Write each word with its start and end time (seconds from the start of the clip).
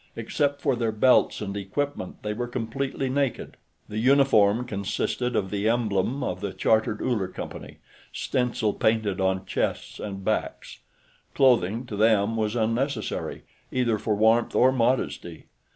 Except 0.15 0.63
for 0.63 0.75
their 0.75 0.91
belts 0.91 1.41
and 1.41 1.55
equipment, 1.55 2.23
they 2.23 2.33
were 2.33 2.47
completely 2.47 3.07
naked; 3.07 3.55
the 3.87 3.99
uniform 3.99 4.65
consisted 4.65 5.35
of 5.35 5.51
the 5.51 5.69
emblem 5.69 6.23
of 6.23 6.41
the 6.41 6.53
Chartered 6.53 7.03
Uller 7.03 7.27
Company 7.27 7.77
stencil 8.11 8.73
painted 8.73 9.21
on 9.21 9.45
chests 9.45 9.99
and 9.99 10.25
backs. 10.25 10.79
Clothing, 11.35 11.85
to 11.85 11.95
them, 11.95 12.35
was 12.35 12.55
unnecessary, 12.55 13.43
either 13.71 13.99
for 13.99 14.15
warmth 14.15 14.55
or 14.55 14.71
modesty. 14.71 15.45